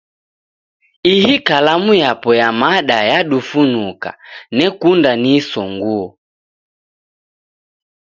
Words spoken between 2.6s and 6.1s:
mada yadufunuka, nekunda niisonguo.